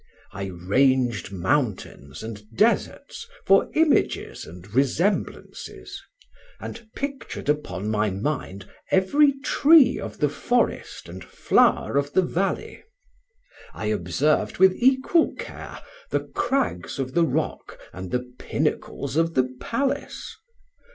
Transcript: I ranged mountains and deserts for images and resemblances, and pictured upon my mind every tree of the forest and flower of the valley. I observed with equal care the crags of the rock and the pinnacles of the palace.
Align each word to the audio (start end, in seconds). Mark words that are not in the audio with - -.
I 0.31 0.45
ranged 0.45 1.31
mountains 1.31 2.23
and 2.23 2.41
deserts 2.57 3.27
for 3.45 3.69
images 3.75 4.47
and 4.47 4.67
resemblances, 4.73 6.01
and 6.59 6.87
pictured 6.95 7.47
upon 7.47 7.87
my 7.87 8.09
mind 8.09 8.67
every 8.89 9.33
tree 9.41 9.99
of 9.99 10.17
the 10.17 10.27
forest 10.27 11.07
and 11.07 11.23
flower 11.23 11.97
of 11.97 12.13
the 12.13 12.23
valley. 12.23 12.83
I 13.75 13.91
observed 13.93 14.57
with 14.57 14.73
equal 14.73 15.35
care 15.35 15.79
the 16.09 16.21
crags 16.21 16.97
of 16.97 17.13
the 17.13 17.23
rock 17.27 17.77
and 17.93 18.09
the 18.09 18.25
pinnacles 18.39 19.15
of 19.17 19.35
the 19.35 19.55
palace. 19.61 20.35